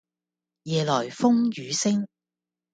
[0.63, 2.07] 夜來風雨聲